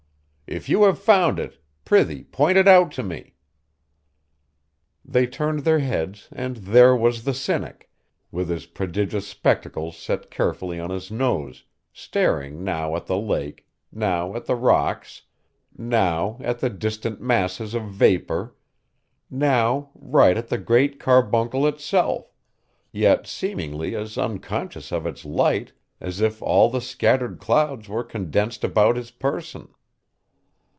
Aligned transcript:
If 0.53 0.67
you 0.67 0.83
have 0.83 0.99
found 0.99 1.39
it, 1.39 1.59
prithee 1.85 2.25
point 2.25 2.57
it 2.57 2.67
out 2.67 2.91
to 2.95 3.03
me.' 3.03 3.35
They 5.05 5.25
turned 5.25 5.59
their 5.61 5.79
heads, 5.79 6.27
and 6.29 6.57
there 6.57 6.93
was 6.93 7.23
the 7.23 7.33
Cynic, 7.33 7.89
with 8.33 8.49
his 8.49 8.65
prodigious 8.65 9.25
spectacles 9.25 9.95
set 9.95 10.29
carefully 10.29 10.77
on 10.77 10.89
his 10.89 11.09
nose, 11.09 11.63
staring 11.93 12.65
now 12.65 12.97
at 12.97 13.05
the 13.05 13.15
lake, 13.17 13.65
now 13.93 14.35
at 14.35 14.45
the 14.45 14.55
rocks, 14.57 15.21
now 15.77 16.35
at 16.41 16.59
the 16.59 16.69
distant 16.69 17.21
masses 17.21 17.73
of 17.73 17.83
vapor, 17.83 18.53
now 19.29 19.89
right 19.95 20.35
at 20.37 20.49
the 20.49 20.57
Great 20.57 20.99
Carbuncle 20.99 21.65
itself, 21.65 22.33
yet 22.91 23.25
seemingly 23.25 23.95
as 23.95 24.17
unconscious 24.17 24.91
of 24.91 25.05
its 25.05 25.23
light 25.23 25.71
as 26.01 26.19
if 26.19 26.41
all 26.41 26.69
the 26.69 26.81
scattered 26.81 27.39
clouds 27.39 27.87
were 27.87 28.03
condensed 28.03 28.65
about 28.65 28.97
his 28.97 29.11
person. 29.11 29.69